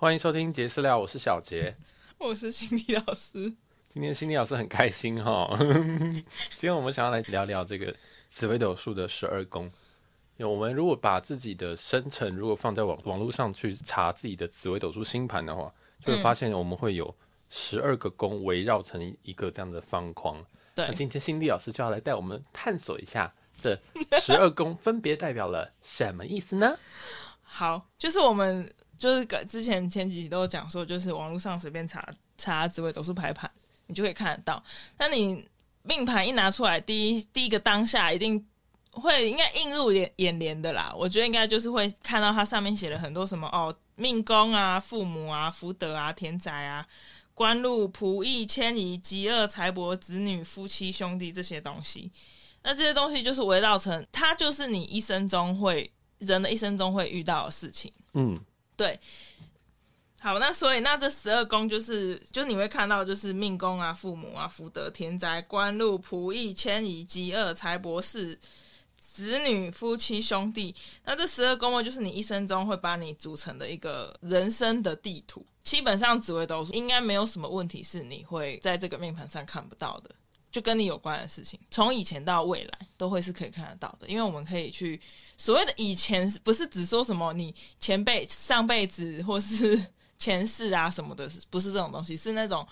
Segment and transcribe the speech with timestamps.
[0.00, 1.74] 欢迎收听杰私聊，我是小杰，
[2.18, 3.52] 我是心理老师。
[3.92, 7.92] 今天心理老师很开心哈， 今天我们想要来聊聊这个
[8.28, 9.68] 紫微斗数的十二宫。
[10.38, 15.68] 我们如果把自己的生辰如果放在网网络上去查自己的紫微斗数星盘的话，
[16.04, 17.12] 就会发现我们会有
[17.50, 20.40] 十二个宫围绕成一个这样的方框。
[20.76, 23.76] 对，那今天心理老师就要来带我们探索一下这
[24.20, 26.78] 十二宫分别代表了什么意思呢？
[27.42, 33.48] 好，就是我们就是之前前几集都有讲说，就是网络上随便查查紫微斗数排盘，
[33.86, 34.62] 你就可以看得到。
[34.98, 35.48] 那你
[35.84, 38.44] 命盘一拿出来，第一第一个当下一定
[38.90, 40.92] 会应该映入眼眼帘的啦。
[40.96, 46.84] 我觉得应该就是会看到它上面写了很多什么哦，命宫啊、父母啊、福德啊、田宅啊、
[47.34, 52.10] 官禄、仆役、迁移、疾厄、财帛、子女、夫妻、兄弟这些东西。
[52.64, 55.90] 那这些东西就是围绕成，它就是你一生中会。
[56.18, 58.36] 人的一生中会遇到的事情，嗯，
[58.78, 58.98] 对。
[60.20, 68.36] 好，那所以那这十二宫就是，就你会看到就是命宫啊、父母啊、福德、田宅、官禄、仆役、迁移、疾厄、财帛、士、
[68.98, 70.74] 子女、夫妻、兄弟。
[71.04, 75.46] 那这十二宫位就是你一生中会把你组成的一个人生的地图。
[75.62, 80.10] 基本上紫微斗数应该没有什么问题是你会在这个命盘上看不到的。
[80.50, 85.00] 就跟你有关的事情，从以前到未来都会是可以看得到的，因为我们可以去
[85.36, 89.78] 所谓的以前，不是只说什么你前辈上辈子或是
[90.18, 92.66] 前世啊什么的，不是这种东西，是那种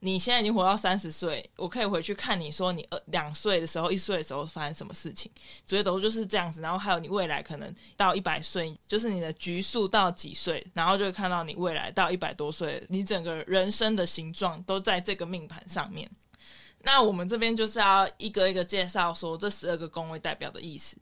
[0.00, 5.30] 你现在已经活到三十岁，我可以回去看你说你二两岁的时候、一岁的时候发生什么事情，
[5.64, 6.60] 所以都就是这样子。
[6.60, 16.10] 然后还有你未来可能到一百岁，就是你的局数到几岁，然后就会看到你未来到一百多岁，你整个人生的形状都在这个命盘上面。
[16.84, 20.96] 那我们这边就是要一个一个介绍，说这十二个宫位代表的意思。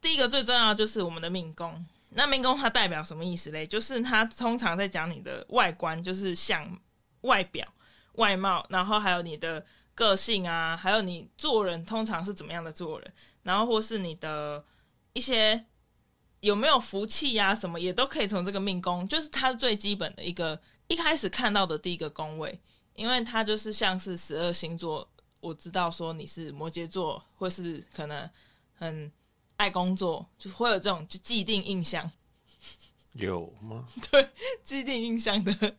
[0.00, 1.84] 第一个最重要就是我们的命宫。
[2.10, 3.66] 那命宫它代表什么意思嘞？
[3.66, 6.78] 就是它通常在讲你的外观，就是像
[7.22, 7.66] 外表、
[8.16, 13.12] 外貌，然后还有你的个性啊，还有你做人通常是怎么样的做人，
[13.44, 14.62] 然后或是你的
[15.14, 15.64] 一些
[16.40, 22.60] 有没有福气呀、什么也都可以从这个命宫，就是它最基本的一个一开始看到的第一个宫位，
[22.94, 25.08] 因为它就是像是十二星座。
[25.42, 28.30] 我知道说你是摩羯座，或是可能
[28.74, 29.10] 很
[29.56, 32.08] 爱工作，就会有这种就既定印象。
[33.14, 33.84] 有吗？
[34.08, 34.30] 对，
[34.62, 35.76] 既定印象的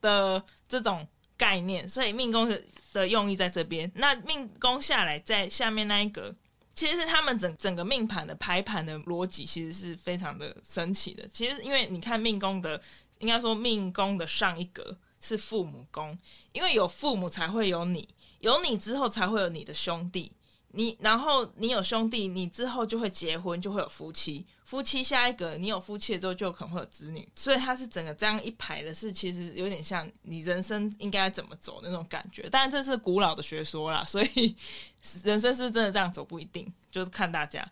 [0.00, 1.06] 的这种
[1.36, 2.62] 概念，所以命宫的
[2.92, 3.90] 的用意在这边。
[3.96, 6.32] 那命宫下来，在下面那一格，
[6.72, 11.26] 其实是他们整整个命盘的排盘的逻辑，其实是非常的神奇的。
[11.26, 12.80] 其实因为你看命宫的，
[13.18, 16.16] 应该说命宫的上一格是父母宫，
[16.52, 18.08] 因为有父母才会有你。
[18.42, 20.30] 有你之后才会有你的兄弟，
[20.72, 32.48] 你然后你有兄弟，你之后就会结婚，就会有夫妻，夫妻下一个你有夫妻了之后就可能会有子女，所以它是整个这样一排的，是其实有点像你人生应该怎么走那种感觉。
[32.50, 34.56] 但这是古老的学说啦，所以
[35.22, 37.66] 人生是真的这样走不一定，就是看大家。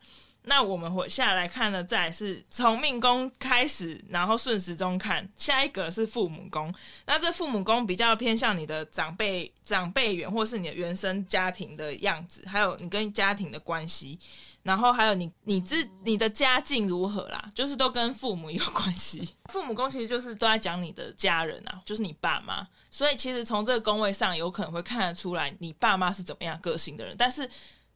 [0.44, 6.74] 那我们回下来看呢，再是从命宫开始，然后顺时钟看，下一个是父母宫。
[7.06, 14.18] 那这父母宫比较偏向你的长辈、长辈缘，或是你的原生家庭的样子，还有你跟家庭的关系，
[14.62, 19.34] 然后还有你你自你的家境如何啦，就是都跟父母有关系。
[19.52, 22.66] 父母宫其实就是都在讲你的家人啊，就是你爸妈。
[22.90, 27.48] 所以其实从这个宫位上，有可能会看得出来你爸妈是怎么样个性的人，但是。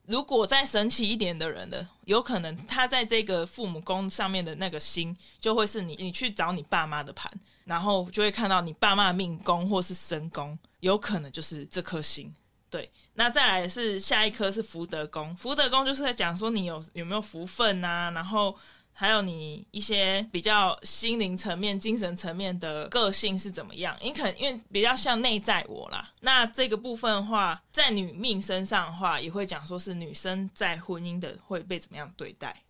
[0.06, 7.32] 如果再神奇一点的人的，有可能他在这个父母宫上面的那个星，就会是你，你去找你爸妈的盘，
[7.65, 12.34] 然后就会看到你爸妈的命宫或是身宫，有可能就是这颗星。
[12.70, 18.56] 对，那再来是下一颗是福德宫，福德宫就是在讲说你有有没有福分啊，然后。
[18.97, 23.97] 还有你一些比较心灵层面、精神层面的个性是怎么样？
[24.00, 26.12] 你可能因为比较像内在我啦。
[26.21, 32.62] 那这个部分的话，在女命身上的话，也会讲说是女生在婚姻的会被怎么样对待。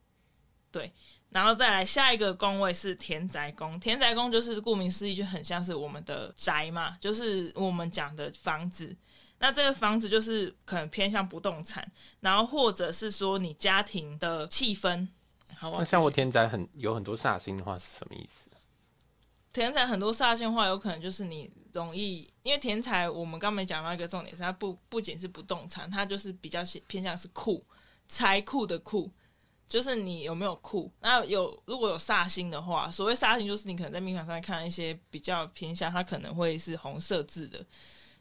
[0.73, 0.91] 对，
[1.29, 3.79] 然后再来下一个宫位是田宅宫。
[3.79, 8.97] 田宅宫就是顾名思义，就很像是我们的宅嘛，就是我们讲的房子。
[9.41, 11.87] 那这个房子就是可能偏向不动产，
[12.21, 15.07] 然后或者是说你家庭的气氛。
[15.61, 18.51] 那像我田宅很有很多煞星的话是什么意思？
[19.53, 27.65] 田宅很多煞星的话，有可能就是你容易，因为田宅我们刚没讲到一个重点是，它不不仅是不动产，它就是比较偏向是库
[28.09, 29.11] 财库的库，
[29.69, 30.93] 就是你有没有库。
[31.01, 37.65] 那有如果有煞星的话，所谓煞星就是你可能在命盘上看一些比较偏向，它可能会是红色字的。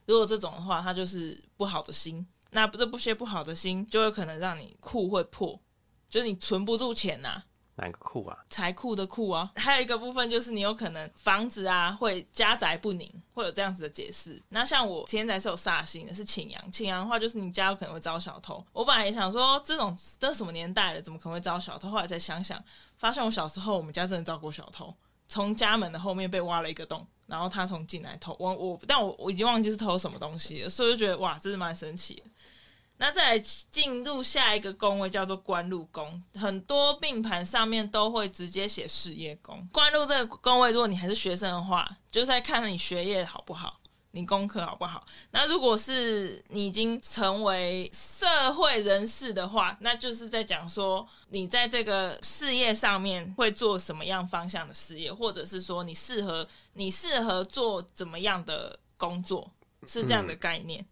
[0.05, 2.25] 如果这种的话，它就是不好的星。
[2.51, 5.59] 那这不些不好的星，就有可能让你库会破。
[6.13, 7.43] 就是你存不住钱呐、啊，
[7.77, 8.37] 哪个库啊？
[8.47, 14.39] 财库的库啊，还有一个部分就是你有可能房子啊会家宅不宁，会有这样子的解释。
[14.49, 18.63] 那像我现在是有煞星的，是擎羊，擎羊的话就是你家有可能会招小偷。
[18.73, 21.89] 我本来也想说这种都什么年代了，怎么可能会招小偷？
[21.89, 22.63] 后来再想想，
[22.99, 24.95] 发现我小时候我们家真的遭过小偷，
[25.27, 32.29] 从家门的后面被挖了一个洞，然后他从进来偷我我，但我我已经忘记是偷什么东西了，所以就觉得哇，真是蛮神奇的。
[32.97, 39.67] 那再来进入下一个宫位叫做官禄宫，很多命盘上面都会直接写事业宫。
[39.73, 43.79] 官禄这个宫位，如果你还是学生的话，就是在看你学业好不好，
[44.11, 45.05] 你功课好不好。
[45.31, 59.51] 那如果是你已经成为社会人士的话，那就是在讲说你在这个事业上面会做什么样方向的事业，或者是说你适合你适合做怎么样的工作，
[59.85, 60.79] 是这样的概念。
[60.79, 60.85] 嗯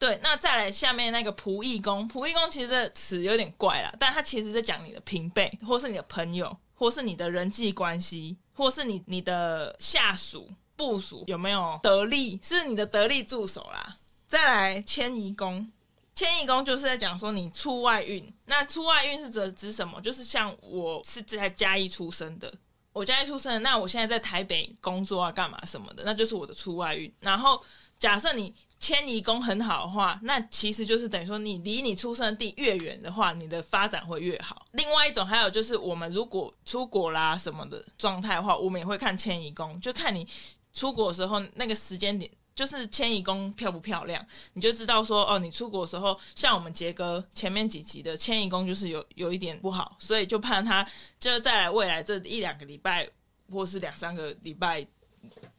[0.00, 13.98] 对，那再来下面那个仆役工，仆役工其实这词有点怪啦，但它其实在讲你的平辈，或是你的朋友，或是你的人际关系，或是你你的下属、部属有没有得力，是你的得力助手啦。
[14.26, 15.70] 再来迁移宫，
[16.14, 20.00] 迁移宫就是在讲说你出外运，那出外运是指指什么？
[20.00, 22.50] 就是像我是在嘉义出生的，
[22.94, 27.12] 我嘉义出生，那我现在在台北工作啊，干嘛什么的，那就是我的出外运。
[27.20, 27.62] 然后
[28.00, 28.52] 假设你。
[28.82, 34.64] 迁移宫很好的话，那其实就是等于说，你离你出生地越远的话，你的发展会越好。
[34.70, 40.26] 另外一种还有就是，我们如果出国啦什么的状态的话，我们也会看迁移宫，就看你
[40.72, 50.82] 出国的时候那个时间点，就是迁移宫漂不漂亮，你就知道说哦，你出国的时候，像我们杰哥前面几集的迁移宫就是有有一点不好，所以就怕他
[51.18, 53.06] 就再来未来这一两个礼拜
[53.52, 54.86] 或是两三个礼拜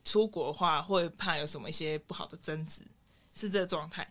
[0.03, 2.81] 出国的话，会怕有什么一些不好的争执。
[3.33, 4.05] 是这个状态，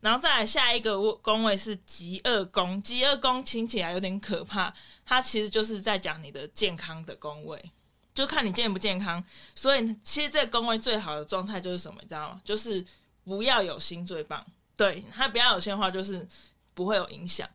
[0.00, 4.72] 然后再来下一个宫位是极恶宫，极恶宫听起来有点可怕，
[5.06, 7.72] 它其实就是在讲你的健康的宫位，
[8.12, 9.24] 就看你健不健康。
[9.54, 12.40] 所以其实这个宫位最好的状态就是什么，你知道吗？
[12.44, 12.84] 就是
[13.24, 14.46] 不要有心最棒，
[14.76, 16.28] 对，它不要有心的话，就是
[16.74, 17.48] 不会有影响。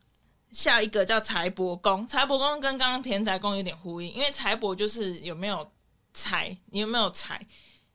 [0.52, 5.72] 下一个叫财帛宫，财帛宫跟刚刚田宅宫有点呼应，因为财帛就是有没有
[6.12, 7.46] 财，你有没有财。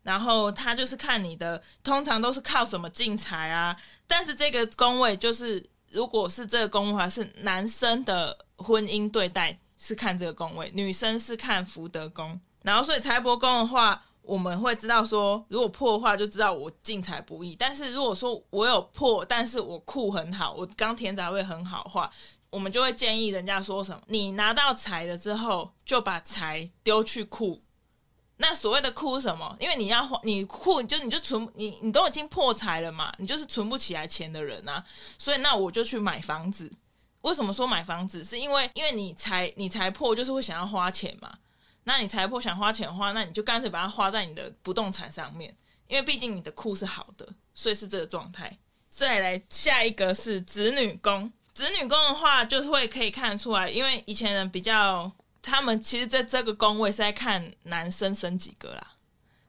[0.09, 3.77] 然后他就是看你的，通常都是靠什么进财啊？
[4.07, 12.41] 但是这个宫位就是，如果是这个宫位的话，是男生的婚姻对待是看这个宫位，女生是看福德宫。
[12.63, 17.55] 然后所以财帛宫的话，我们会知道说，如果破的话，就知道我进财不易。
[17.55, 22.11] 但是如果说我有破，但是我库很好，我刚田宅位很好的话，
[22.49, 27.63] 我们就会建议人家说什么：你拿到财了之后，就把财丢去库。
[28.40, 29.56] 那所谓的哭什么？
[29.58, 34.85] 因为你要花，你哭就你就存，你你都已经破财了嘛，你就是存不起来钱的人啊。
[35.19, 36.73] 所以那我就去买房子。
[37.23, 38.25] 为什么说买房子？
[38.25, 41.37] 是因为因为你财你财破就是会想要花钱嘛。
[41.82, 45.52] 那你财破想花钱的话，那你就干脆把它花在你的不动产上面，
[45.88, 48.56] 因为毕竟你的库是好的，所以是这个状态。
[48.88, 55.11] 再来下一个是子女宫，子女宫的话就是会可以看得出来，因为以前人比较。
[55.40, 58.87] 他们其实在这个工位是在看男生生几个啦，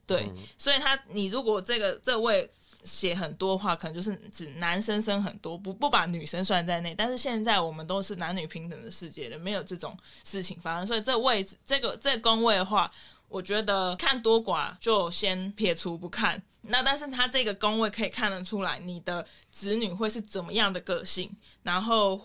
[0.06, 2.50] 对，嗯、所以他你如果这个这位
[2.86, 6.96] 写很多的话，可能就是指男生生很多，不不把女生算在内。
[6.96, 12.90] 但是现在我们都是男女平等的世界了，没有这种事情发生，所以这位置这个这个宫位的话，
[13.28, 16.42] 我觉得看多寡就先撇除不看。
[16.62, 21.30] 那但是他这个宫位可以看得出来，你的子女会是怎么样的个性，
[21.64, 22.22] 然后。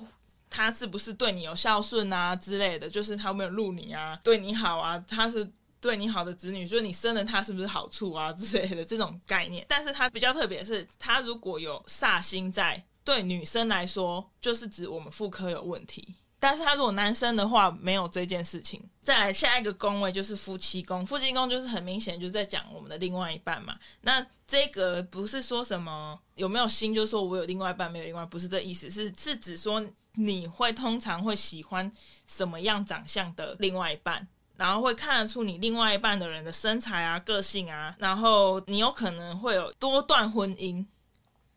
[0.57, 2.89] 他是不是对你有孝顺啊之类的？
[2.89, 4.97] 就是他有没有录你啊，对你好啊？
[5.09, 9.67] 他是对你好的子女，就是你生了他是不是好处啊之类的这种概念。
[9.69, 16.15] 但是他比较特别是，他如果有煞星在，对女生来说就是指我们妇科有问题。
[16.39, 18.81] 但是他如果男生的话，没有这件事情。
[19.03, 23.77] 再来下一个宫位就是夫妻宫，夫妻宫就是很明显就是在讲我们的另外一半嘛。
[24.03, 29.85] 那这个不是说什么有没有心，就说我有另外一半没有另外，不是这意思，是是指说。
[30.15, 31.91] 你会通常会喜欢
[32.27, 34.27] 什么样长相的另外一半？
[34.57, 40.87] 然后会看得出你另外一半的人的身材啊、个性啊，然后你有可能会有多段婚姻。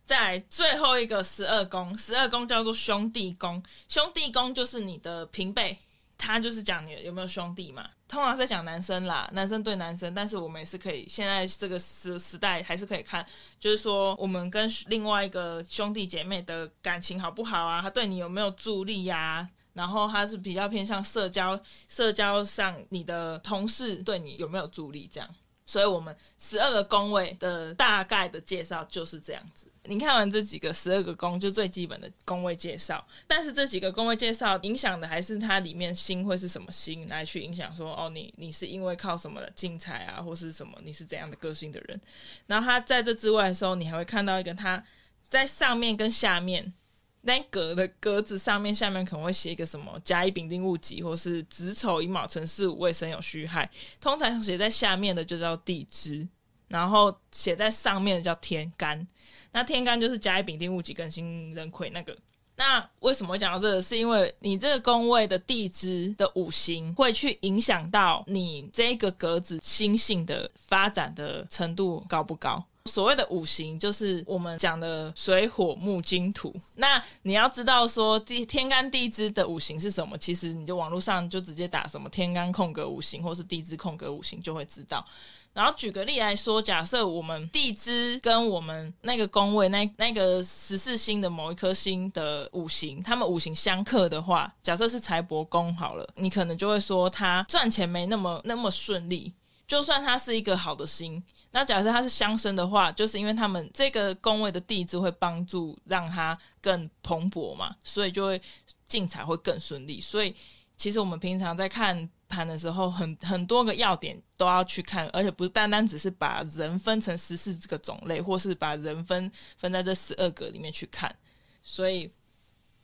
[0.03, 5.77] 在最后一个十二宫，十二宫叫做兄弟宫，兄弟宫就是你的平辈。
[6.17, 13.25] 他就是讲你有没有兄弟嘛，通常在讲男生啦，男生对男生，但是我们也是可以，现在这个时时代还是可以看，
[13.59, 17.81] 就是说我们跟另外一个兄弟姐妹的感情好不好啊？
[17.81, 25.29] 他对你有没有助力呀、然后他是比较偏向社交，社交上你的同事对你有没有助力这样？
[25.67, 29.67] 所以我们十二个宫位的大概的介绍就是这样子。
[29.83, 33.05] 你看完这几个十二个宫，就最基本的宫位介绍。
[33.27, 40.75] 但是这几个宫位介绍影响的还是它里面星会是什么星来去影响说哦，你你是因为靠什么的精彩啊，或是什么？
[40.83, 42.01] 你是怎样的个性的人？
[42.47, 44.83] 然后它在这之外的时候，你还会看到一个它
[45.21, 46.73] 在上面跟下面。
[47.21, 53.69] 那格的格子上面、下面可能会写一个什么甲乙丙丁戊己，或是子丑寅卯辰巳午未申酉戌亥。
[53.99, 56.27] 通常写在下面的就叫地支，
[56.67, 59.05] 然后写在上面的叫天干。
[59.51, 62.15] 那天干就是甲乙丙丁戊己庚辛壬癸那个。
[62.55, 63.81] 那为什么会讲到这个？
[63.81, 72.63] 是因为你这个宫位的地支的五行会去影响到你这个格子星性的发展的程度高不高？
[72.87, 76.55] 所谓的五行就是我们讲的水火木金土。
[76.75, 85.05] 那你要知道说地天干地支的五行是什么，其实你就网络上就直接打什么天干空格五行，或是地支空格五行就会知道。
[85.53, 99.33] 然后举个例来说，假设我们地支跟我们那个宫位那那个十四星的某一颗星的五行，他们五行相克的话，假设是财帛宫好了，你可能就会说他赚钱没那么那么顺利。
[99.67, 101.21] 就算它是一个好的星，
[101.51, 108.41] 那假设它是相生的话，就是因为他们这个宫位的地支会帮助让它更蓬勃嘛，所以就会
[108.87, 109.99] 进财会更顺利。
[109.99, 110.33] 所以
[110.77, 121.13] 其实我们平常在看盘的时候，很很多个要点都要去看，而且不单单只是把人分成十四这个种类，或是把人分分在这十二个里面去看。
[121.61, 122.09] 所以，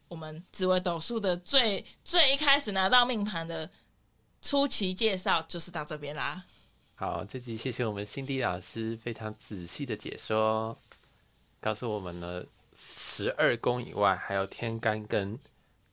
[0.09, 3.69] 我们紫微斗数的最最一开始拿到命盘的
[4.41, 6.43] 初期介绍就是到这边啦。
[6.95, 10.77] 好，这集谢谢我们辛迪老师非常仔细的解说，
[11.59, 12.45] 告诉我们呢
[12.77, 15.37] 十二宫以外，还有天干跟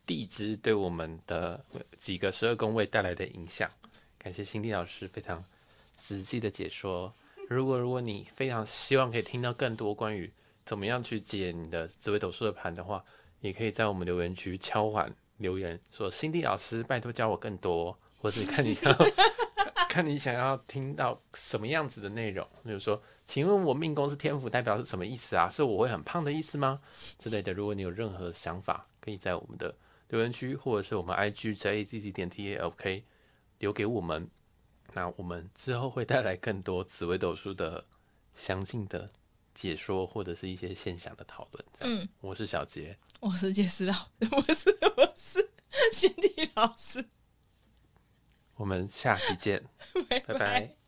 [0.07, 1.59] 地支对我们的
[1.99, 3.69] 几个十二宫位带来的影响。
[4.19, 5.43] 感谢辛迪老师非常
[5.99, 7.13] 仔细的解说。
[7.49, 10.31] 如果如果你非常希望可以听到更多关于
[10.67, 13.03] 怎么样去解你的紫微斗数的盘的话，
[13.41, 18.95] 也可以在我们留言区敲碗留言说：“辛迪老师，拜托教我更多。”或者看你想。
[19.91, 25.51] 看你想要听到什么样子的内容，比如说，请问我命宫是天府，代表是什么意思啊？
[25.51, 26.81] 是我会很胖的意思吗？
[27.19, 27.53] 之类的。
[27.53, 29.75] 如果你有任何想法，可以在我们的
[30.11, 33.03] 留言区，或者是我们 IG j a z z 点 t a l k
[33.59, 34.31] 留给我们。
[34.93, 37.85] 那我们之后会带来更多紫微斗数的
[38.33, 39.11] 详尽的
[39.53, 41.65] 解说，或者是一些现象的讨论。
[41.81, 43.95] 嗯，我是小杰，我是杰斯老，
[44.31, 45.51] 我是我是
[45.91, 47.05] 辛蒂老师。
[48.61, 49.63] 我们下期见，
[50.29, 50.80] 拜拜。